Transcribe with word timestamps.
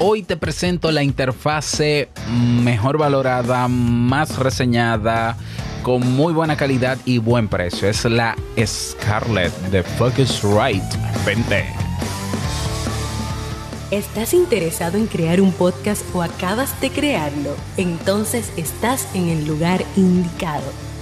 Hoy 0.00 0.24
te 0.24 0.36
presento 0.36 0.90
la 0.90 1.04
interfase 1.04 2.08
mejor 2.28 2.98
valorada, 2.98 3.68
más 3.68 4.36
reseñada, 4.38 5.36
con 5.84 6.00
muy 6.16 6.32
buena 6.32 6.56
calidad 6.56 6.98
y 7.04 7.18
buen 7.18 7.46
precio. 7.46 7.88
Es 7.88 8.04
la 8.04 8.34
Scarlett 8.66 9.52
de 9.70 9.84
Focusrite 9.84 10.82
20. 11.24 11.64
¿Estás 13.92 14.34
interesado 14.34 14.98
en 14.98 15.06
crear 15.06 15.40
un 15.40 15.52
podcast 15.52 16.02
o 16.12 16.22
acabas 16.22 16.80
de 16.80 16.90
crearlo? 16.90 17.54
Entonces 17.76 18.50
estás 18.56 19.06
en 19.14 19.28
el 19.28 19.46
lugar 19.46 19.84
indicado 19.94 20.93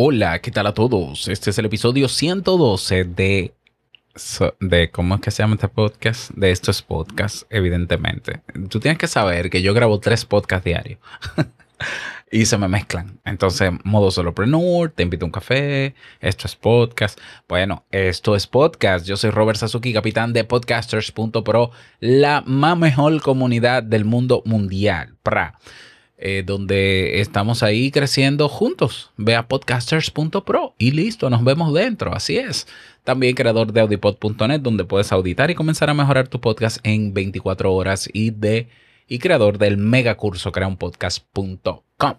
Hola, 0.00 0.38
¿qué 0.38 0.52
tal 0.52 0.68
a 0.68 0.74
todos? 0.74 1.26
Este 1.26 1.50
es 1.50 1.58
el 1.58 1.64
episodio 1.64 2.06
112 2.06 3.02
de... 3.02 3.52
de 4.60 4.90
¿Cómo 4.92 5.16
es 5.16 5.20
que 5.20 5.32
se 5.32 5.42
llama 5.42 5.56
este 5.56 5.66
podcast? 5.66 6.30
De 6.36 6.52
estos 6.52 6.82
podcasts, 6.82 7.48
evidentemente. 7.50 8.40
Tú 8.68 8.78
tienes 8.78 8.96
que 8.96 9.08
saber 9.08 9.50
que 9.50 9.60
yo 9.60 9.74
grabo 9.74 9.98
tres 9.98 10.24
podcasts 10.24 10.64
diarios. 10.64 11.00
y 12.30 12.46
se 12.46 12.56
me 12.58 12.68
mezclan. 12.68 13.18
Entonces, 13.24 13.72
modo 13.82 14.12
solopreneur, 14.12 14.92
te 14.92 15.02
invito 15.02 15.24
a 15.24 15.26
un 15.26 15.32
café, 15.32 15.96
esto 16.20 16.46
es 16.46 16.54
podcast. 16.54 17.18
Bueno, 17.48 17.84
esto 17.90 18.36
es 18.36 18.46
podcast. 18.46 19.04
Yo 19.04 19.16
soy 19.16 19.30
Robert 19.30 19.58
Sasuki, 19.58 19.92
capitán 19.92 20.32
de 20.32 20.44
podcasters.pro, 20.44 21.72
la 21.98 22.44
más 22.46 22.78
mejor 22.78 23.20
comunidad 23.20 23.82
del 23.82 24.04
mundo 24.04 24.44
mundial. 24.44 25.16
Pra. 25.24 25.58
Eh, 26.20 26.42
donde 26.44 27.20
estamos 27.20 27.62
ahí 27.62 27.92
creciendo 27.92 28.48
juntos. 28.48 29.12
Ve 29.16 29.36
a 29.36 29.46
podcasters.pro 29.46 30.74
y 30.76 30.90
listo, 30.90 31.30
nos 31.30 31.44
vemos 31.44 31.72
dentro, 31.72 32.12
así 32.12 32.36
es. 32.36 32.66
También 33.04 33.36
creador 33.36 33.72
de 33.72 33.80
audipod.net, 33.82 34.60
donde 34.60 34.84
puedes 34.84 35.12
auditar 35.12 35.48
y 35.52 35.54
comenzar 35.54 35.90
a 35.90 35.94
mejorar 35.94 36.26
tu 36.26 36.40
podcast 36.40 36.78
en 36.82 37.14
24 37.14 37.72
horas 37.72 38.08
y 38.12 38.30
de 38.30 38.66
y 39.06 39.20
creador 39.20 39.58
del 39.58 39.76
mega 39.76 40.16
curso 40.16 40.50
creaunpodcast.com. 40.50 42.14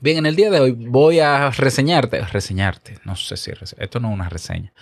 Bien, 0.00 0.18
en 0.18 0.26
el 0.26 0.34
día 0.34 0.50
de 0.50 0.58
hoy 0.58 0.72
voy 0.72 1.20
a 1.20 1.52
reseñarte, 1.52 2.20
reseñarte, 2.20 2.98
no 3.04 3.14
sé 3.14 3.36
si 3.36 3.52
esto 3.78 4.00
no 4.00 4.08
es 4.08 4.14
una 4.14 4.28
reseña. 4.28 4.72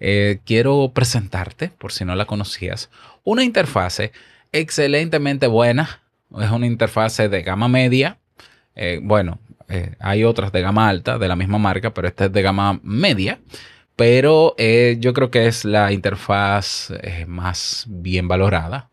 Eh, 0.00 0.40
quiero 0.44 0.90
presentarte, 0.92 1.68
por 1.68 1.92
si 1.92 2.04
no 2.04 2.16
la 2.16 2.24
conocías, 2.24 2.90
una 3.22 3.44
interfase 3.44 4.10
excelentemente 4.50 5.46
buena 5.46 6.01
es 6.40 6.50
una 6.50 6.66
interfase 6.66 7.28
de 7.28 7.42
gama 7.42 7.68
media. 7.68 8.18
Eh, 8.74 9.00
bueno, 9.02 9.38
eh, 9.68 9.94
hay 10.00 10.24
otras 10.24 10.52
de 10.52 10.62
gama 10.62 10.88
alta 10.88 11.18
de 11.18 11.28
la 11.28 11.36
misma 11.36 11.58
marca, 11.58 11.92
pero 11.92 12.08
esta 12.08 12.26
es 12.26 12.32
de 12.32 12.42
gama 12.42 12.80
media. 12.82 13.40
Pero 13.96 14.54
eh, 14.58 14.96
yo 15.00 15.12
creo 15.12 15.30
que 15.30 15.46
es 15.46 15.64
la 15.64 15.92
interfaz 15.92 16.92
más 17.26 17.84
bien 17.88 18.26
valorada, 18.26 18.88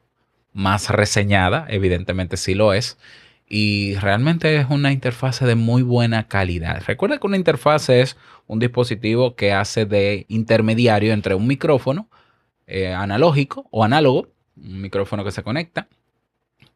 más 0.53 0.89
reseñada, 0.89 1.65
evidentemente 1.69 2.37
sí 2.37 2.53
lo 2.53 2.73
es. 2.73 2.97
Y 3.47 3.95
realmente 3.95 4.57
es 4.57 4.67
una 4.69 4.91
interfase 4.91 5.45
de 5.45 5.55
muy 5.55 5.81
buena 5.81 6.27
calidad. 6.27 6.83
Recuerda 6.85 7.17
que 7.17 7.25
una 7.27 7.37
interfase 7.37 8.01
es 8.01 8.17
un 8.45 8.59
dispositivo 8.59 9.35
que 9.35 9.53
hace 9.53 9.85
de 9.85 10.25
intermediario 10.27 11.13
entre 11.13 11.33
un 11.33 11.47
micrófono 11.47 12.09
analógico 12.95 13.67
o 13.71 13.83
análogo, 13.83 14.27
un 14.55 14.81
micrófono 14.81 15.23
que 15.23 15.31
se 15.31 15.41
conecta, 15.41 15.87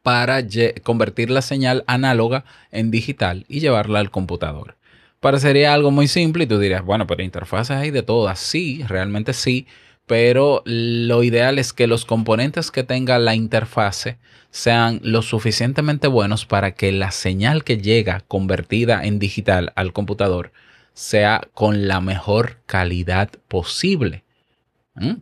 para 0.03 0.45
convertir 0.83 1.31
la 1.31 1.41
señal 1.41 1.83
análoga 1.87 2.45
en 2.71 2.91
digital 2.91 3.45
y 3.47 3.61
llevarla 3.61 3.99
al 3.99 4.11
computador. 4.11 4.75
Parecería 5.21 5.73
algo 5.73 5.89
muy 5.89 6.07
simple 6.07 6.43
y 6.43 6.47
tú 6.47 6.59
dirías, 6.59 6.83
bueno, 6.83 7.07
pero 7.07 7.23
interfaces 7.23 7.77
hay 7.77 7.91
de 7.91 8.03
todas. 8.03 8.37
Sí, 8.39 8.83
realmente 8.85 9.31
sí, 9.31 9.65
pero 10.05 10.61
lo 10.65 11.23
ideal 11.23 11.57
es 11.57 11.71
que 11.71 11.87
los 11.87 12.05
componentes 12.05 12.69
que 12.69 12.83
tenga 12.83 13.17
la 13.19 13.33
interfase 13.33 14.17
sean 14.51 14.99
lo 15.01 15.21
suficientemente 15.21 16.07
buenos 16.07 16.45
para 16.45 16.75
que 16.75 16.91
la 16.91 17.11
señal 17.11 17.63
que 17.63 17.77
llega 17.77 18.19
convertida 18.27 19.03
en 19.05 19.17
digital 19.17 19.71
al 19.75 19.93
computador 19.93 20.51
sea 20.93 21.47
con 21.53 21.87
la 21.87 22.01
mejor 22.01 22.57
calidad 22.65 23.29
posible. 23.47 24.23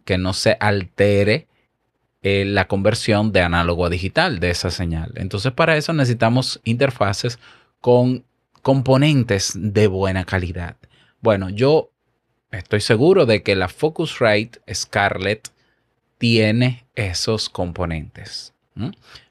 Que 0.04 0.18
no 0.18 0.34
se 0.34 0.58
altere 0.60 1.48
eh, 2.24 2.46
la 2.46 2.68
conversión 2.68 3.32
de 3.32 3.42
análogo 3.42 3.86
a 3.86 3.90
digital 3.90 4.40
de 4.40 4.52
esa 4.52 4.72
señal. 4.72 5.14
Entonces 5.16 5.52
para 5.52 5.78
eso 5.78 5.94
necesitamos 5.94 6.62
interfaces 6.64 7.40
con 7.80 8.24
componentes 8.62 9.54
de 9.56 9.88
buena 9.88 10.24
calidad. 10.24 10.76
Bueno, 11.22 11.50
yo 11.50 11.90
estoy 12.52 12.82
seguro 12.82 13.26
de 13.26 13.44
que 13.44 13.56
la 13.56 13.70
Focusrite 13.70 14.60
Scarlett 14.72 15.50
tiene 16.18 16.86
esos 16.96 17.50
componentes. 17.50 18.54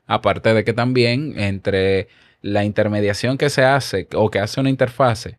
Aparte 0.06 0.52
de 0.54 0.64
que 0.64 0.72
también 0.72 1.38
entre 1.38 2.08
la 2.42 2.64
intermediación 2.64 3.38
que 3.38 3.50
se 3.50 3.62
hace 3.62 4.08
o 4.14 4.30
que 4.30 4.40
hace 4.40 4.60
una 4.60 4.70
interfase 4.70 5.38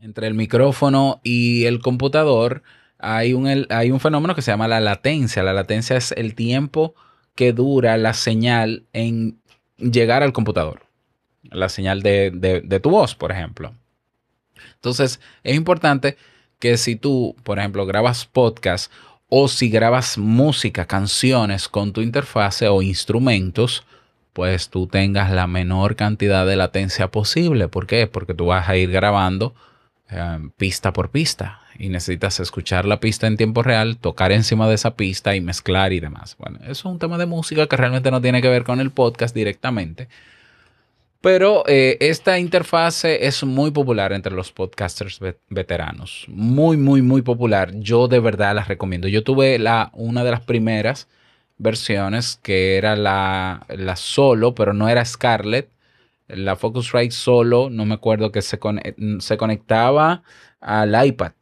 entre 0.00 0.26
el 0.26 0.34
micrófono 0.34 1.20
y 1.22 1.64
el 1.64 1.80
computador, 1.80 2.62
hay 3.04 3.34
un, 3.34 3.66
hay 3.68 3.90
un 3.90 4.00
fenómeno 4.00 4.34
que 4.34 4.42
se 4.42 4.50
llama 4.50 4.66
la 4.66 4.80
latencia. 4.80 5.42
La 5.42 5.52
latencia 5.52 5.96
es 5.96 6.12
el 6.12 6.34
tiempo 6.34 6.94
que 7.34 7.52
dura 7.52 7.96
la 7.98 8.14
señal 8.14 8.84
en 8.92 9.38
llegar 9.76 10.22
al 10.22 10.32
computador. 10.32 10.86
La 11.42 11.68
señal 11.68 12.02
de, 12.02 12.80
tu 12.82 12.90
voz, 12.90 13.14
por 13.14 13.30
ejemplo. 13.30 13.74
Entonces, 14.76 15.20
es 15.42 15.54
importante 15.54 16.16
que 16.58 16.78
si 16.78 16.96
tú, 16.96 17.36
por 17.42 17.58
ejemplo, 17.58 17.84
grabas 17.84 18.24
podcast 18.24 18.90
o 19.28 19.48
si 19.48 19.68
grabas 19.68 20.16
música, 20.16 20.86
canciones 20.86 21.68
con 21.68 21.92
tu 21.92 22.00
interfase 22.00 22.68
o 22.68 22.80
instrumentos, 22.80 23.84
pues 24.32 24.70
tú 24.70 24.86
tengas 24.86 25.30
la 25.30 25.46
menor 25.46 25.96
cantidad 25.96 26.46
de 26.46 26.56
latencia 26.56 27.10
posible. 27.10 27.68
¿Por 27.68 27.86
qué? 27.86 28.06
Porque 28.06 28.32
tú 28.32 28.46
vas 28.46 28.68
a 28.68 28.76
ir 28.76 28.90
grabando 28.90 29.54
eh, 30.10 30.38
pista 30.56 30.92
por 30.92 31.10
pista 31.10 31.60
y 31.78 31.88
necesitas 31.88 32.40
escuchar 32.40 32.84
la 32.84 33.00
pista 33.00 33.26
en 33.26 33.36
tiempo 33.36 33.62
real, 33.62 33.96
tocar 33.96 34.32
encima 34.32 34.68
de 34.68 34.74
esa 34.74 34.96
pista 34.96 35.34
y 35.34 35.40
mezclar 35.40 35.92
y 35.92 36.00
demás. 36.00 36.36
Bueno, 36.38 36.58
eso 36.62 36.70
es 36.72 36.84
un 36.84 36.98
tema 36.98 37.18
de 37.18 37.26
música 37.26 37.66
que 37.66 37.76
realmente 37.76 38.10
no 38.10 38.20
tiene 38.20 38.42
que 38.42 38.48
ver 38.48 38.64
con 38.64 38.80
el 38.80 38.90
podcast 38.90 39.34
directamente. 39.34 40.08
Pero 41.24 41.64
eh, 41.66 41.96
esta 42.00 42.38
interfase 42.38 43.26
es 43.26 43.42
muy 43.44 43.70
popular 43.70 44.12
entre 44.12 44.34
los 44.34 44.52
podcasters 44.52 45.20
veteranos. 45.48 46.26
Muy, 46.28 46.76
muy, 46.76 47.00
muy 47.00 47.22
popular. 47.22 47.72
Yo 47.76 48.08
de 48.08 48.20
verdad 48.20 48.54
la 48.54 48.62
recomiendo. 48.64 49.08
Yo 49.08 49.24
tuve 49.24 49.58
la, 49.58 49.90
una 49.94 50.22
de 50.22 50.30
las 50.30 50.42
primeras 50.42 51.08
versiones 51.56 52.38
que 52.42 52.76
era 52.76 52.94
la, 52.94 53.64
la 53.70 53.96
solo, 53.96 54.54
pero 54.54 54.74
no 54.74 54.86
era 54.90 55.02
Scarlett. 55.02 55.70
La 56.28 56.56
Focusrite 56.56 57.10
solo, 57.10 57.68
no 57.70 57.84
me 57.84 57.94
acuerdo 57.94 58.32
que 58.32 58.42
se, 58.42 58.58
se 59.18 59.36
conectaba 59.36 60.22
al 60.60 61.06
iPad. 61.06 61.32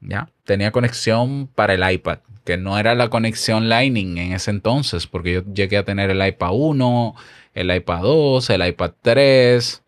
¿ya? 0.00 0.30
Tenía 0.44 0.70
conexión 0.72 1.48
para 1.48 1.74
el 1.74 1.90
iPad, 1.90 2.20
que 2.44 2.56
no 2.56 2.78
era 2.78 2.94
la 2.94 3.08
conexión 3.08 3.68
Lightning 3.68 4.18
en 4.18 4.32
ese 4.32 4.50
entonces, 4.50 5.06
porque 5.06 5.32
yo 5.32 5.42
llegué 5.52 5.76
a 5.76 5.84
tener 5.84 6.10
el 6.10 6.26
iPad 6.26 6.50
1, 6.52 7.14
el 7.54 7.74
iPad 7.74 8.02
2, 8.02 8.50
el 8.50 8.66
iPad 8.66 8.92
3, 9.02 9.82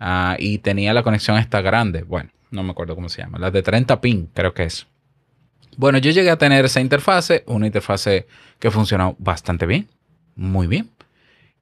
ah, 0.00 0.36
y 0.38 0.58
tenía 0.58 0.92
la 0.92 1.02
conexión 1.02 1.38
esta 1.38 1.60
grande, 1.60 2.02
bueno, 2.02 2.30
no 2.50 2.62
me 2.62 2.70
acuerdo 2.70 2.94
cómo 2.94 3.08
se 3.08 3.22
llama, 3.22 3.38
la 3.38 3.50
de 3.50 3.62
30 3.62 4.00
pin, 4.00 4.30
creo 4.32 4.54
que 4.54 4.64
es. 4.64 4.86
Bueno, 5.76 5.98
yo 5.98 6.10
llegué 6.10 6.30
a 6.30 6.36
tener 6.36 6.64
esa 6.64 6.80
interfase, 6.80 7.44
una 7.46 7.66
interfase 7.66 8.26
que 8.58 8.70
funcionó 8.70 9.16
bastante 9.18 9.66
bien, 9.66 9.88
muy 10.34 10.66
bien. 10.66 10.90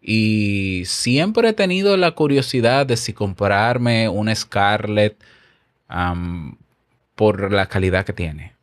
Y 0.01 0.83
siempre 0.87 1.51
he 1.51 1.53
tenido 1.53 1.97
la 1.97 2.13
curiosidad 2.13 2.87
de 2.87 2.97
si 2.97 3.13
comprarme 3.13 4.09
una 4.09 4.35
Scarlett 4.35 5.17
por 7.15 7.53
la 7.53 7.67
calidad 7.67 8.05
que 8.05 8.13
tiene. 8.13 8.55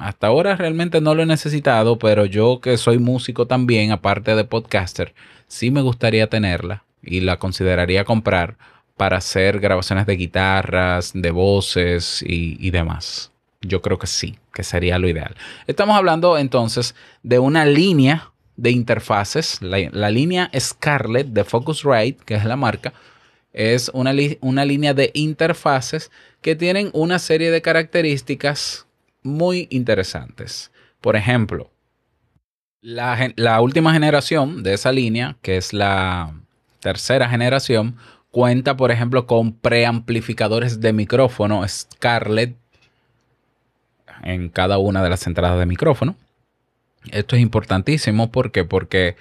Hasta 0.00 0.28
ahora 0.28 0.56
realmente 0.56 1.00
no 1.00 1.14
lo 1.14 1.22
he 1.22 1.26
necesitado, 1.26 1.98
pero 1.98 2.24
yo 2.24 2.60
que 2.60 2.76
soy 2.78 2.98
músico 2.98 3.46
también, 3.46 3.92
aparte 3.92 4.34
de 4.34 4.44
podcaster, 4.44 5.14
sí 5.48 5.70
me 5.70 5.82
gustaría 5.82 6.28
tenerla 6.28 6.84
y 7.02 7.20
la 7.20 7.38
consideraría 7.38 8.04
comprar 8.04 8.56
para 8.96 9.18
hacer 9.18 9.60
grabaciones 9.60 10.06
de 10.06 10.16
guitarras, 10.16 11.12
de 11.14 11.30
voces 11.30 12.22
y, 12.22 12.56
y 12.58 12.70
demás. 12.70 13.32
Yo 13.60 13.82
creo 13.82 13.98
que 13.98 14.06
sí, 14.06 14.38
que 14.54 14.62
sería 14.62 14.98
lo 14.98 15.08
ideal. 15.08 15.34
Estamos 15.66 15.96
hablando 15.96 16.38
entonces 16.38 16.94
de 17.22 17.38
una 17.38 17.66
línea 17.66 18.30
de 18.56 18.70
interfaces. 18.70 19.60
La, 19.60 20.10
línea 20.10 20.50
Scarlett 20.58 21.28
de 21.28 21.44
Focusrite, 21.44 22.24
que 22.24 22.34
es 22.34 22.44
la 22.44 22.56
marca, 22.56 22.92
es 23.52 23.90
una, 23.94 24.12
una 24.40 24.64
línea 24.64 24.94
de 24.94 25.10
interfaces 25.14 26.10
que 26.40 26.56
tienen 26.56 26.90
una 26.92 27.18
serie 27.18 27.50
de 27.50 27.62
características 27.62 28.86
muy 29.22 29.66
interesantes. 29.70 30.70
Por 31.00 31.16
ejemplo, 31.16 31.70
la, 32.80 33.32
la, 33.36 33.60
última 33.60 33.92
generación 33.92 34.62
de 34.62 34.74
esa 34.74 34.92
línea, 34.92 35.36
que 35.42 35.56
es 35.56 35.72
la 35.72 36.34
tercera 36.80 37.28
generación, 37.28 37.96
cuenta, 38.30 38.76
por 38.76 38.90
ejemplo, 38.90 39.26
con 39.26 39.52
preamplificadores 39.52 40.80
de 40.80 40.92
micrófono 40.92 41.66
Scarlett 41.66 42.56
en 44.22 44.48
cada 44.48 44.78
una 44.78 45.02
de 45.02 45.10
las 45.10 45.26
entradas 45.26 45.58
de 45.58 45.66
micrófono. 45.66 46.16
Esto 47.12 47.36
es 47.36 47.42
importantísimo 47.42 48.30
porque, 48.30 48.64
porque 48.64 49.16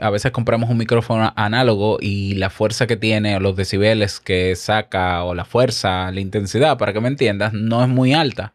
a 0.00 0.10
veces 0.10 0.32
compramos 0.32 0.70
un 0.70 0.78
micrófono 0.78 1.32
análogo 1.36 1.98
y 2.00 2.34
la 2.34 2.50
fuerza 2.50 2.86
que 2.86 2.96
tiene 2.96 3.36
o 3.36 3.40
los 3.40 3.56
decibeles 3.56 4.20
que 4.20 4.56
saca 4.56 5.24
o 5.24 5.34
la 5.34 5.44
fuerza, 5.44 6.10
la 6.10 6.20
intensidad, 6.20 6.78
para 6.78 6.92
que 6.92 7.00
me 7.00 7.08
entiendas, 7.08 7.52
no 7.52 7.82
es 7.82 7.88
muy 7.88 8.14
alta. 8.14 8.54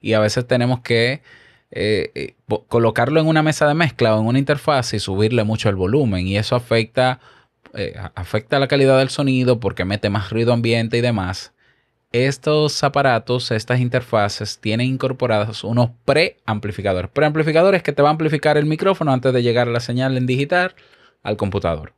Y 0.00 0.12
a 0.12 0.20
veces 0.20 0.46
tenemos 0.46 0.80
que 0.80 1.22
eh, 1.70 2.10
eh, 2.14 2.34
colocarlo 2.68 3.20
en 3.20 3.26
una 3.26 3.42
mesa 3.42 3.66
de 3.66 3.74
mezcla 3.74 4.16
o 4.16 4.20
en 4.20 4.26
una 4.26 4.38
interfaz 4.38 4.94
y 4.94 5.00
subirle 5.00 5.44
mucho 5.44 5.68
el 5.68 5.76
volumen. 5.76 6.26
Y 6.26 6.36
eso 6.36 6.56
afecta, 6.56 7.20
eh, 7.74 7.94
afecta 8.14 8.58
la 8.58 8.68
calidad 8.68 8.98
del 8.98 9.10
sonido 9.10 9.60
porque 9.60 9.84
mete 9.84 10.10
más 10.10 10.30
ruido 10.30 10.52
ambiente 10.52 10.98
y 10.98 11.00
demás 11.00 11.52
estos 12.12 12.82
aparatos, 12.82 13.50
estas 13.50 13.80
interfaces, 13.80 14.58
tienen 14.58 14.86
incorporados 14.86 15.64
unos 15.64 15.90
preamplificadores. 16.04 17.10
Preamplificadores 17.10 17.82
que 17.82 17.92
te 17.92 18.02
va 18.02 18.08
a 18.08 18.12
amplificar 18.12 18.56
el 18.56 18.66
micrófono 18.66 19.12
antes 19.12 19.32
de 19.32 19.42
llegar 19.42 19.66
la 19.68 19.80
señal 19.80 20.16
en 20.16 20.26
digital 20.26 20.74
al 21.22 21.36
computador. 21.36 21.92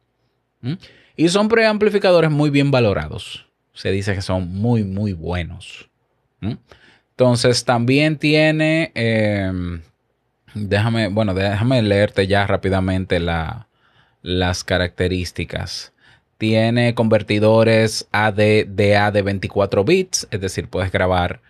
Y 1.17 1.29
son 1.29 1.49
preamplificadores 1.49 2.31
muy 2.31 2.51
bien 2.51 2.71
valorados. 2.71 3.47
Se 3.73 3.91
dice 3.91 4.15
que 4.15 4.23
son 4.23 4.49
muy, 4.53 4.85
muy 4.85 5.13
buenos. 5.13 5.89
Entonces 7.11 7.65
también 7.65 8.17
tiene, 8.19 8.91
em, 8.95 9.83
déjame, 10.55 11.09
bueno, 11.09 11.35
déjame 11.35 11.83
leerte 11.83 12.27
ya 12.27 12.47
rápidamente 12.47 13.21
las 14.23 14.65
características. 14.65 15.93
Tiene 16.41 16.95
convertidores 16.95 18.09
AD 18.13 18.65
DA 18.67 19.11
de 19.11 19.21
24 19.21 19.85
bits, 19.85 20.27
es 20.31 20.41
decir, 20.41 20.71
puedes 20.71 20.91
grabar 20.91 21.43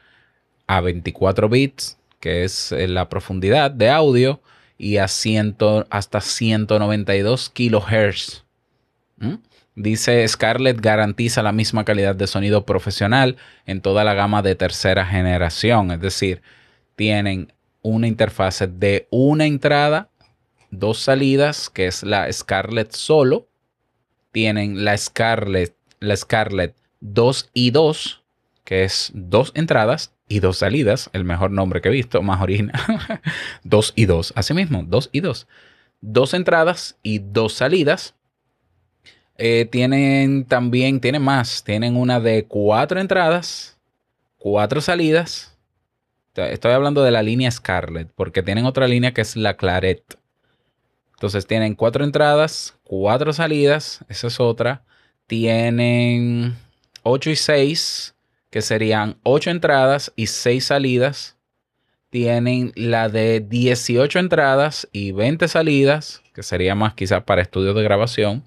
a 0.67 0.81
24 0.81 1.49
bits, 1.49 1.97
que 2.19 2.43
es 2.43 2.73
eh, 2.73 2.89
la 2.89 3.09
profundidad 3.09 3.71
de 3.71 3.89
audio, 3.89 4.41
y 4.77 4.97
a 4.97 5.05
hasta 5.05 6.21
192 6.21 7.51
kilohertz. 7.51 8.45
¿Mm? 9.19 9.35
Dice 9.77 10.27
Scarlett 10.27 10.81
garantiza 10.81 11.45
la 11.45 11.53
misma 11.53 11.85
calidad 11.85 12.17
de 12.17 12.27
sonido 12.27 12.67
profesional 12.67 13.37
en 13.67 13.83
toda 13.83 14.03
la 14.03 14.15
gama 14.15 14.43
de 14.43 14.57
tercera 14.57 15.07
generación, 15.07 15.93
es 15.93 16.01
decir, 16.01 16.43
tienen 16.97 17.53
una 17.81 18.09
interfase 18.09 18.67
de 18.67 19.07
una 19.11 19.47
entrada, 19.47 20.09
dos 20.73 20.99
salidas, 20.99 21.71
que 21.71 21.87
es 21.87 22.03
la 22.03 22.31
Scarlett 22.33 22.91
solo, 22.91 23.50
tienen 24.33 24.85
la 24.85 24.97
Scarlett, 24.97 25.75
la 26.01 26.17
Scarlett 26.17 26.75
2 27.01 27.51
y 27.55 27.71
2, 27.71 28.23
que 28.65 28.85
es 28.85 29.11
dos 29.15 29.53
entradas 29.55 30.13
y 30.29 30.41
dos 30.41 30.59
salidas, 30.59 31.11
el 31.13 31.25
mejor 31.25 31.51
nombre 31.51 31.81
que 31.81 31.89
he 31.89 31.93
visto, 31.93 32.23
más 32.23 32.41
original. 32.41 32.81
2 33.65 33.93
y 33.97 34.05
2, 34.05 34.33
así 34.37 34.55
mismo, 34.55 34.85
2 34.87 35.11
y 35.13 35.21
2. 35.21 35.47
Dos 36.01 36.35
entradas 36.35 36.97
y 37.03 37.19
dos 37.19 37.53
salidas. 37.53 38.15
Eh, 39.37 39.67
tienen 39.71 40.45
también, 40.45 41.01
tienen 41.01 41.23
más, 41.23 41.65
tienen 41.65 41.97
una 41.97 42.21
de 42.21 42.45
cuatro 42.45 43.01
entradas, 43.01 43.79
cuatro 44.39 44.81
salidas. 44.81 45.57
Estoy 46.35 46.73
hablando 46.73 47.03
de 47.03 47.11
la 47.11 47.23
línea 47.23 47.51
Scarlett, 47.51 48.09
porque 48.15 48.43
tienen 48.43 48.65
otra 48.65 48.87
línea 48.87 49.13
que 49.13 49.21
es 49.21 49.37
la 49.37 49.57
Claret. 49.57 50.03
Entonces 51.21 51.47
tienen 51.47 51.75
cuatro 51.75 52.03
entradas, 52.03 52.79
cuatro 52.83 53.35
salidas, 53.35 54.03
esa 54.09 54.29
es 54.29 54.41
otra. 54.41 54.85
Tienen 55.27 56.57
8 57.03 57.29
y 57.29 57.37
6, 57.37 58.15
que 58.49 58.63
serían 58.63 59.19
8 59.23 59.51
entradas 59.51 60.15
y 60.17 60.29
6 60.29 60.65
salidas. 60.65 61.37
Tienen 62.09 62.73
la 62.75 63.11
de 63.11 63.41
18 63.41 64.19
entradas 64.19 64.89
y 64.93 65.13
20 65.13 65.47
salidas, 65.49 66.23
que 66.35 66.43
sería 66.43 66.75
más 66.75 66.95
quizás 66.95 67.23
para 67.25 67.43
estudios 67.43 67.77
de 67.77 67.83
grabación. 67.83 68.43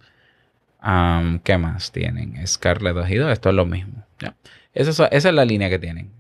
¿Qué 1.44 1.58
más 1.60 1.92
tienen? 1.92 2.42
Scarlett 2.48 2.96
2 2.96 3.10
y 3.12 3.16
2, 3.18 3.32
esto 3.34 3.50
es 3.50 3.56
lo 3.56 3.68
mismo. 3.68 4.04
Esa, 4.74 5.06
es, 5.06 5.24
la 5.26 5.46
línea 5.46 5.70
que 5.70 5.78
tienen. 5.78 6.12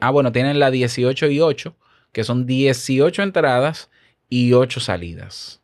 ah, 0.00 0.10
bueno, 0.10 0.32
tienen 0.32 0.58
la 0.58 0.70
18 0.70 1.26
y 1.26 1.40
8, 1.40 1.76
que 2.12 2.24
son 2.24 2.46
18 2.46 3.22
entradas 3.22 3.90
y 4.30 4.54
8 4.54 4.80
salidas. 4.80 5.60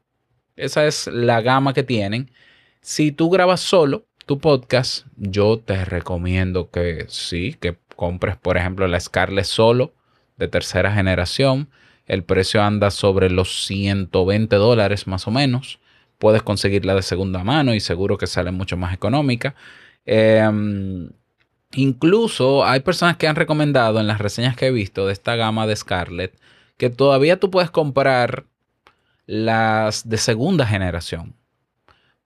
Esa 0.57 0.87
es 0.87 1.09
la 1.09 1.41
gama 1.41 1.75
que 1.75 1.83
tienen. 1.83 2.31
Si 2.81 3.13
tú 3.13 3.31
grabas 3.31 3.61
solo 3.61 4.07
tu 4.27 4.39
podcast, 4.39 5.07
yo 5.17 5.59
te 5.59 5.85
recomiendo 5.85 6.71
que 6.71 7.07
sí, 7.09 7.57
que 7.61 7.77
compres, 7.97 8.37
por 8.37 8.57
ejemplo, 8.57 8.87
la 8.87 9.01
Scarlett 9.01 9.47
solo 9.47 9.95
de 10.37 10.49
tercera 10.49 10.93
generación. 10.93 11.69
El 12.07 12.23
precio 12.25 12.63
anda 12.63 12.91
sobre 12.91 13.31
los 13.31 13.65
120 13.67 14.57
dólares 14.57 15.07
más 15.07 15.27
o 15.27 15.31
menos. 15.31 15.81
Puedes 16.19 16.43
conseguirla 16.43 16.95
de 16.95 17.03
segunda 17.03 17.43
mano 17.43 17.75
y 17.75 17.81
seguro 17.81 18.19
que 18.19 18.27
sale 18.27 18.51
mucho 18.51 18.77
más 18.77 18.95
económica. 18.95 19.55
Em, 20.07 21.11
incluso 21.75 22.65
hay 22.65 22.81
personas 22.81 23.17
que 23.17 23.27
han 23.27 23.37
recomendado 23.37 24.01
en 24.01 24.07
las 24.07 24.21
reseñas 24.21 24.57
que 24.57 24.67
he 24.67 24.71
visto 24.71 25.07
de 25.07 25.13
esta 25.13 25.37
gama 25.37 25.67
de 25.67 25.77
Scarlett 25.77 26.39
que 26.77 26.91
todavía 26.91 27.39
tú 27.39 27.51
puedes 27.51 27.71
comprar 27.71 28.47
las 29.27 30.09
de 30.09 30.19
segunda 30.19 30.67
generación. 30.67 31.35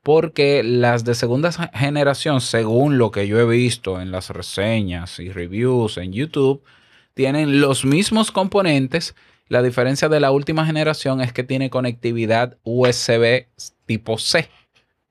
Porque 0.03 0.63
las 0.63 1.05
de 1.05 1.15
segunda 1.15 1.53
generación, 1.53 2.41
según 2.41 2.99
lo 2.99 3.11
que 3.11 3.27
yo 3.27 3.39
he 3.39 3.47
visto 3.47 4.01
en 4.01 4.11
las 4.11 4.31
reseñas 4.31 5.19
y 5.19 5.31
reviews 5.31 5.99
en 5.99 6.13
YouTube, 6.13 6.63
tienen 7.15 7.61
los 7.61 7.85
mismos 7.85 8.31
componentes. 8.31 9.15
La 9.49 9.63
diferencia 9.63 10.09
de 10.09 10.21
la 10.21 10.31
última 10.31 10.65
generación 10.65 11.21
es 11.21 11.33
que 11.33 11.45
tiene 11.45 11.69
conectividad 11.69 12.57
USB 12.63 13.47
tipo 13.87 14.19
C. 14.19 14.49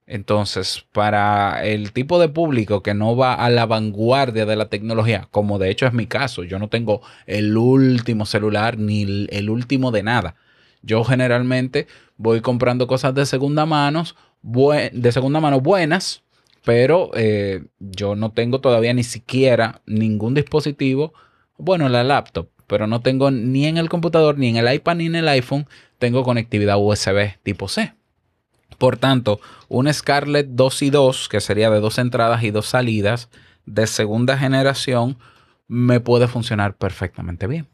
Entonces, 0.05 0.85
para 0.93 1.65
el 1.65 1.91
tipo 1.91 2.17
de 2.17 2.29
público 2.29 2.81
que 2.81 2.93
no 2.93 3.17
va 3.17 3.33
a 3.33 3.49
la 3.49 3.65
vanguardia 3.65 4.45
de 4.45 4.55
la 4.55 4.69
tecnología, 4.69 5.27
como 5.31 5.59
de 5.59 5.69
hecho 5.69 5.85
es 5.85 5.91
mi 5.91 6.07
caso, 6.07 6.43
yo 6.43 6.59
no 6.59 6.69
tengo 6.69 7.01
el 7.25 7.57
último 7.57 8.25
celular 8.25 8.77
ni 8.77 9.27
el 9.29 9.49
último 9.49 9.91
de 9.91 10.03
nada. 10.03 10.35
Yo 10.81 11.03
generalmente 11.03 11.87
voy 12.17 12.41
comprando 12.41 12.87
cosas 12.87 13.13
de 13.13 13.25
segunda 13.25 13.65
mano, 13.65 14.03
de 14.41 15.11
segunda 15.11 15.39
mano 15.39 15.61
buenas, 15.61 16.23
pero 16.63 17.11
eh, 17.13 17.65
yo 17.79 18.15
no 18.15 18.31
tengo 18.31 18.59
todavía 18.59 18.93
ni 18.93 19.03
siquiera 19.03 19.81
ningún 19.85 20.33
dispositivo, 20.33 21.13
bueno, 21.57 21.89
la 21.89 22.03
laptop, 22.03 22.49
pero 22.67 22.87
no 22.87 23.01
tengo 23.01 23.31
ni 23.31 23.65
en 23.65 23.77
el 23.77 23.89
computador, 23.89 24.37
ni 24.37 24.49
en 24.49 24.57
el 24.57 24.73
iPad, 24.73 24.95
ni 24.95 25.05
en 25.05 25.15
el 25.15 25.27
iPhone, 25.29 25.67
tengo 25.97 26.23
conectividad 26.23 26.77
USB 26.77 27.41
tipo 27.43 27.67
C. 27.67 27.93
Por 28.77 28.97
tanto, 28.97 29.39
un 29.69 29.91
Scarlett 29.91 30.47
2 30.49 30.81
y 30.83 30.89
2, 30.89 31.29
que 31.29 31.41
sería 31.41 31.69
de 31.69 31.79
dos 31.79 31.97
entradas 31.97 32.43
y 32.43 32.51
dos 32.51 32.67
salidas 32.67 33.29
de 33.65 33.87
segunda 33.87 34.37
generación, 34.37 35.17
me 35.67 35.99
puede 35.99 36.27
funcionar 36.27 36.75
perfectamente 36.75 37.47
bien. 37.47 37.67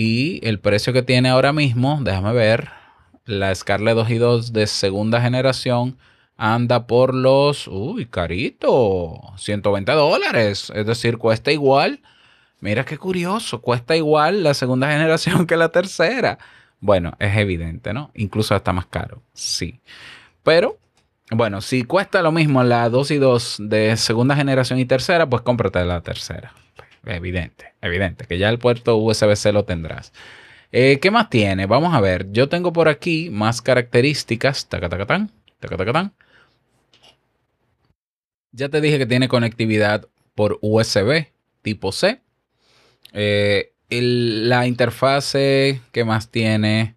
Y 0.00 0.38
el 0.46 0.60
precio 0.60 0.92
que 0.92 1.02
tiene 1.02 1.28
ahora 1.28 1.52
mismo, 1.52 1.98
déjame 2.00 2.32
ver, 2.32 2.68
la 3.24 3.52
Scarlett 3.52 3.96
2 3.96 4.10
y 4.10 4.18
2 4.18 4.52
de 4.52 4.68
segunda 4.68 5.20
generación 5.20 5.98
anda 6.36 6.86
por 6.86 7.12
los, 7.12 7.66
uy, 7.66 8.06
carito, 8.06 9.20
120 9.36 9.90
dólares. 9.90 10.70
Es 10.72 10.86
decir, 10.86 11.18
cuesta 11.18 11.50
igual. 11.50 12.00
Mira 12.60 12.84
qué 12.84 12.96
curioso, 12.96 13.60
cuesta 13.60 13.96
igual 13.96 14.44
la 14.44 14.54
segunda 14.54 14.88
generación 14.92 15.48
que 15.48 15.56
la 15.56 15.70
tercera. 15.70 16.38
Bueno, 16.78 17.14
es 17.18 17.36
evidente, 17.36 17.92
¿no? 17.92 18.12
Incluso 18.14 18.54
está 18.54 18.72
más 18.72 18.86
caro, 18.86 19.24
sí. 19.32 19.80
Pero, 20.44 20.78
bueno, 21.32 21.60
si 21.60 21.82
cuesta 21.82 22.22
lo 22.22 22.30
mismo 22.30 22.62
la 22.62 22.88
2 22.88 23.10
y 23.10 23.16
2 23.16 23.56
de 23.62 23.96
segunda 23.96 24.36
generación 24.36 24.78
y 24.78 24.84
tercera, 24.84 25.28
pues 25.28 25.42
cómprate 25.42 25.84
la 25.84 26.02
tercera. 26.02 26.52
Evidente, 27.08 27.72
evidente, 27.80 28.26
que 28.26 28.38
ya 28.38 28.50
el 28.50 28.58
puerto 28.58 28.96
USB-C 28.98 29.52
lo 29.52 29.64
tendrás. 29.64 30.12
Eh, 30.72 30.98
¿Qué 31.00 31.10
más 31.10 31.30
tiene? 31.30 31.66
Vamos 31.66 31.94
a 31.94 32.00
ver. 32.00 32.30
Yo 32.32 32.48
tengo 32.48 32.72
por 32.72 32.88
aquí 32.88 33.30
más 33.30 33.62
características. 33.62 34.68
Tacatacatán, 34.68 35.30
tacatacatán. 35.60 36.12
Ya 38.52 38.68
te 38.68 38.80
dije 38.80 38.98
que 38.98 39.06
tiene 39.06 39.28
conectividad 39.28 40.06
por 40.34 40.58
USB 40.60 41.28
tipo 41.62 41.92
C. 41.92 42.20
Eh, 43.12 43.72
la 43.90 44.66
interfase 44.66 45.80
que 45.92 46.04
más 46.04 46.30
tiene 46.30 46.96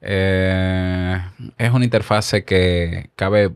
Eh, 0.00 1.18
es 1.58 1.70
una 1.72 1.84
interfase 1.84 2.44
que 2.44 3.10
cabe, 3.16 3.52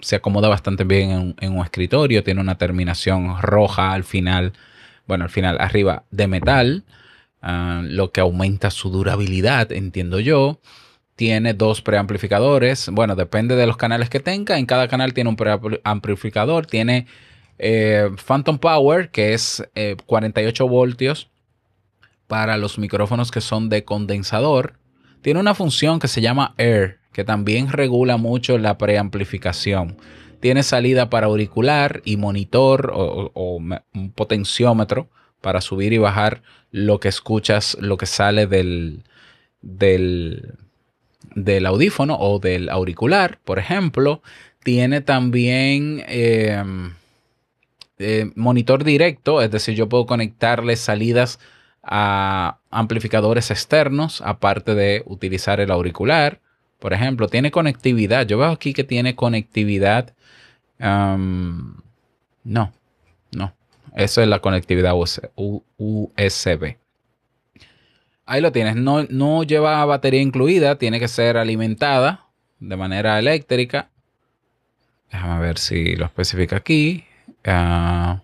se 0.00 0.16
acomoda 0.16 0.48
bastante 0.48 0.84
bien 0.84 1.36
en, 1.40 1.52
un 1.52 1.64
escritorio. 1.64 2.24
Tiene 2.24 2.40
una 2.40 2.58
terminación 2.58 3.40
roja 3.40 3.92
al 3.92 4.04
final, 4.04 4.52
bueno, 5.06 5.24
al 5.24 5.30
final 5.30 5.56
arriba 5.60 6.04
de 6.10 6.26
metal, 6.26 6.84
ah, 7.42 7.82
lo 7.84 8.12
que 8.12 8.20
aumenta 8.20 8.70
su 8.70 8.90
durabilidad, 8.90 9.72
entiendo 9.72 10.20
yo. 10.20 10.60
Tiene 11.14 11.54
dos 11.54 11.80
preamplificadores. 11.80 12.90
Bueno, 12.90 13.16
depende 13.16 13.56
de 13.56 13.66
los 13.66 13.78
canales 13.78 14.10
que 14.10 14.20
tenga. 14.20 14.58
En 14.58 14.66
cada 14.66 14.86
canal 14.86 15.14
tiene 15.14 15.30
un 15.30 15.36
preamplificador. 15.36 16.66
Tiene 16.66 17.06
eh, 17.58 18.10
Phantom 18.26 18.58
Power, 18.58 19.10
que 19.10 19.32
es 19.32 19.66
48 20.04 20.64
eh, 20.64 20.68
voltios 20.68 21.30
para 22.26 22.56
los 22.56 22.78
micrófonos 22.78 23.30
que 23.30 23.40
son 23.40 23.68
de 23.68 23.84
condensador. 23.84 24.74
Tiene 25.22 25.40
una 25.40 25.54
función 25.54 25.98
que 25.98 26.08
se 26.08 26.20
llama 26.20 26.54
Air, 26.58 26.98
que 27.12 27.24
también 27.24 27.72
regula 27.72 28.16
mucho 28.16 28.58
la 28.58 28.78
preamplificación. 28.78 29.96
Tiene 30.40 30.62
salida 30.62 31.10
para 31.10 31.26
auricular 31.26 32.02
y 32.04 32.16
monitor 32.16 32.92
o, 32.94 33.56
un 33.56 34.12
potenciómetro 34.14 35.08
para 35.40 35.60
subir 35.60 35.92
y 35.92 35.98
bajar 35.98 36.42
lo 36.70 37.00
que 37.00 37.08
escuchas, 37.08 37.76
lo 37.80 37.96
que 37.96 38.06
sale 38.06 38.46
del, 38.46 39.04
del, 39.62 40.54
del 41.34 41.66
audífono 41.66 42.16
o 42.18 42.38
del 42.38 42.68
auricular, 42.68 43.38
por 43.44 43.58
ejemplo. 43.58 44.22
Tiene 44.62 45.00
también 45.00 46.02
em, 46.08 46.94
eh, 47.98 48.30
monitor 48.34 48.84
directo, 48.84 49.40
es 49.40 49.50
decir, 49.50 49.74
yo 49.74 49.88
puedo 49.88 50.06
conectarle 50.06 50.76
salidas 50.76 51.38
a 51.82 52.58
amplificadores 52.70 53.50
externos, 53.50 54.20
aparte 54.20 54.74
de 54.74 55.02
utilizar 55.06 55.60
el 55.60 55.70
auricular. 55.70 56.40
Por 56.78 56.92
ejemplo, 56.92 57.28
tiene 57.28 57.50
conectividad. 57.50 58.26
Yo 58.26 58.38
veo 58.38 58.50
aquí 58.50 58.72
que 58.72 58.84
tiene 58.84 59.14
conectividad. 59.14 60.14
no, 60.78 61.82
no. 62.44 62.72
Eso 63.94 64.22
es 64.22 64.28
la 64.28 64.40
conectividad 64.40 64.94
USB. 64.94 66.76
Ahí 68.26 68.40
lo 68.40 68.52
tienes. 68.52 68.76
No, 68.76 69.04
no 69.04 69.42
lleva 69.42 69.84
batería 69.86 70.20
incluida. 70.20 70.76
Tiene 70.76 71.00
que 71.00 71.08
ser 71.08 71.38
alimentada 71.38 72.26
de 72.58 72.76
manera 72.76 73.18
eléctrica. 73.18 73.88
Déjame 75.10 75.40
ver 75.40 75.58
si 75.58 75.96
lo 75.96 76.04
especifica 76.04 76.56
aquí. 76.56 77.04
Ah, 77.44 78.20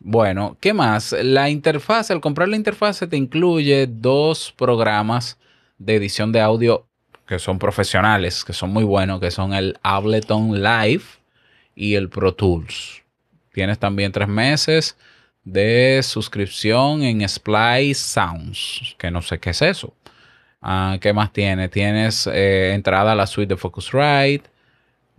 bueno, 0.00 0.56
¿qué 0.60 0.72
más? 0.72 1.14
La 1.22 1.50
interfaz, 1.50 2.10
al 2.10 2.20
comprar 2.20 2.48
la 2.48 2.56
interfaz 2.56 3.00
te 3.08 3.16
incluye 3.16 3.86
dos 3.86 4.52
programas 4.56 5.38
de 5.78 5.96
edición 5.96 6.32
de 6.32 6.40
audio 6.40 6.87
que 7.28 7.38
son 7.38 7.58
profesionales, 7.58 8.42
que 8.42 8.54
son 8.54 8.70
muy 8.70 8.84
buenos, 8.84 9.20
que 9.20 9.30
son 9.30 9.52
el 9.52 9.78
Ableton 9.82 10.62
Live 10.62 11.04
y 11.74 11.94
el 11.94 12.08
Pro 12.08 12.32
Tools. 12.34 13.02
Tienes 13.52 13.78
también 13.78 14.12
tres 14.12 14.28
meses 14.28 14.96
de 15.44 16.00
suscripción 16.02 17.02
en 17.02 17.28
Splice 17.28 17.94
Sounds, 17.94 18.96
que 18.98 19.10
no 19.10 19.20
sé 19.20 19.38
qué 19.38 19.50
es 19.50 19.60
eso. 19.60 19.92
Ah, 20.62 20.96
¿Qué 21.00 21.12
más 21.12 21.32
tiene? 21.32 21.68
Tienes 21.68 22.26
eh, 22.32 22.72
entrada 22.74 23.12
a 23.12 23.14
la 23.14 23.26
suite 23.26 23.54
de 23.54 23.58
Focusrite. 23.58 24.48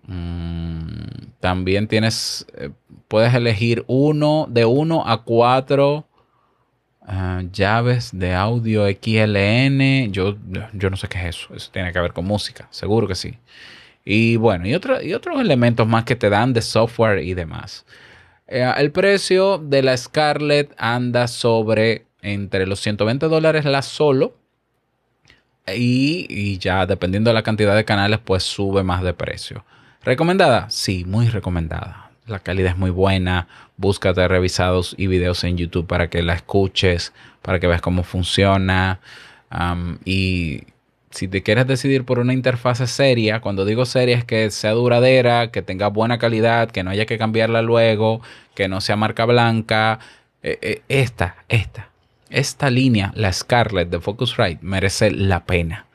Mm, 0.08 1.30
también 1.40 1.88
tienes, 1.88 2.48
eh, 2.58 2.72
puedes 3.08 3.36
elegir 3.36 3.84
uno 3.86 4.48
de 4.50 4.66
uno 4.66 5.04
a 5.06 5.24
cuatro 5.24 6.08
ah, 7.10 7.42
llaves 7.52 8.12
de 8.14 8.34
audio 8.34 8.88
XLN. 8.88 10.12
Yo, 10.12 10.38
yo 10.74 10.90
no 10.90 10.96
sé 10.96 11.08
qué 11.08 11.18
es 11.20 11.36
eso. 11.36 11.54
Eso 11.56 11.70
tiene 11.72 11.92
que 11.92 12.00
ver 12.00 12.14
con 12.14 12.26
música, 12.26 12.68
seguro 12.72 13.08
que 13.08 13.16
sí. 13.16 13.38
Y 14.06 14.38
bueno, 14.38 14.66
y, 14.68 14.72
y 14.72 15.14
otros 15.14 15.42
elementos 15.42 15.88
más 15.88 16.04
que 16.04 16.16
te 16.16 16.30
dan 16.30 16.54
de 16.54 16.62
software 16.62 17.20
y 17.20 17.34
demás. 17.34 17.86
Eh, 18.48 18.72
el 18.78 18.92
precio 18.92 19.58
de 19.58 19.84
la 19.84 19.96
Scarlett 19.96 20.74
anda 20.78 21.28
sobre 21.28 22.06
entre 22.22 22.66
los 22.66 22.80
120 22.80 23.28
dólares 23.28 23.66
la 23.66 23.82
solo. 23.82 24.36
Y, 25.68 26.26
y 26.30 26.58
ya 26.58 26.86
dependiendo 26.86 27.30
de 27.30 27.36
la 27.36 27.44
cantidad 27.44 27.76
de 27.76 27.86
canales, 27.86 28.20
pues 28.24 28.44
sube 28.44 28.84
más 28.84 29.04
de 29.04 29.14
precio. 29.14 29.64
¿Recomendada? 30.04 30.68
Sí, 30.70 31.06
muy 31.06 31.28
recomendada. 31.28 32.09
La 32.30 32.40
calidad 32.40 32.72
es 32.72 32.78
muy 32.78 32.92
buena. 32.92 33.48
Búscate 33.78 34.28
revisados 34.28 34.96
y 34.98 35.08
videos 35.08 35.44
en 35.44 35.58
YouTube 35.58 35.88
para 35.88 36.10
que 36.10 36.22
la 36.22 36.34
escuches, 36.34 37.14
para 37.42 37.60
que 37.60 37.68
veas 37.68 37.82
cómo 37.82 38.04
funciona. 38.04 39.00
y 40.06 40.64
si 41.12 41.28
te 41.28 41.42
quieres 41.42 41.66
decidir 41.66 42.06
por 42.06 42.20
una 42.20 42.34
interfase 42.34 42.86
seria, 42.86 43.42
cuando 43.42 43.66
digo 43.66 43.86
seria 43.86 44.18
es 44.18 44.26
que 44.26 44.52
sea 44.52 44.72
duradera, 44.74 45.50
que 45.52 45.64
tenga 45.64 45.88
buena 45.88 46.20
calidad, 46.20 46.70
que 46.70 46.84
no 46.84 46.92
haya 46.92 47.08
que 47.08 47.18
cambiarla 47.18 47.64
luego, 47.64 48.22
que 48.54 48.68
no 48.68 48.80
sea 48.80 48.96
marca 48.96 49.26
blanca. 49.26 50.00
Eh, 50.44 50.60
eh, 50.62 50.82
esta, 50.88 51.38
esta, 51.50 51.90
esta 52.30 52.70
línea, 52.70 53.12
la 53.16 53.34
Scarlett 53.34 53.90
de 53.90 54.00
Focusrite, 54.00 54.60
merece 54.62 55.12
la 55.12 55.46
pena. 55.46 55.88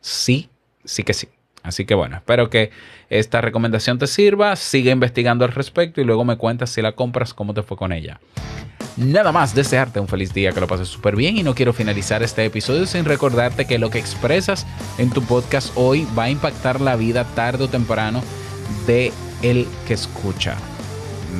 Sí, 0.00 0.48
sí 0.84 1.02
que 1.04 1.14
sí. 1.14 1.28
Así 1.64 1.86
que 1.86 1.94
bueno, 1.94 2.16
espero 2.16 2.50
que 2.50 2.70
esta 3.08 3.40
recomendación 3.40 3.98
te 3.98 4.06
sirva. 4.06 4.54
Sigue 4.54 4.92
investigando 4.92 5.44
al 5.44 5.52
respecto 5.52 6.00
y 6.00 6.04
luego 6.04 6.24
me 6.24 6.36
cuentas 6.36 6.70
si 6.70 6.82
la 6.82 6.92
compras, 6.92 7.34
cómo 7.34 7.54
te 7.54 7.62
fue 7.62 7.76
con 7.76 7.90
ella. 7.90 8.20
Nada 8.96 9.32
más 9.32 9.54
desearte 9.54 9.98
un 9.98 10.06
feliz 10.06 10.32
día, 10.32 10.52
que 10.52 10.60
lo 10.60 10.68
pases 10.68 10.88
súper 10.88 11.16
bien 11.16 11.36
y 11.36 11.42
no 11.42 11.54
quiero 11.54 11.72
finalizar 11.72 12.22
este 12.22 12.44
episodio 12.44 12.86
sin 12.86 13.04
recordarte 13.04 13.64
que 13.64 13.78
lo 13.78 13.90
que 13.90 13.98
expresas 13.98 14.66
en 14.98 15.10
tu 15.10 15.22
podcast 15.24 15.72
hoy 15.74 16.06
va 16.16 16.24
a 16.24 16.30
impactar 16.30 16.80
la 16.80 16.94
vida 16.94 17.24
tarde 17.34 17.64
o 17.64 17.68
temprano 17.68 18.22
de 18.86 19.10
el 19.42 19.66
que 19.88 19.94
escucha. 19.94 20.56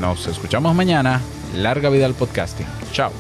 Nos 0.01 0.27
escuchamos 0.27 0.75
mañana. 0.75 1.21
Larga 1.55 1.91
vida 1.91 2.07
al 2.07 2.15
podcasting. 2.15 2.67
Chao. 2.93 3.13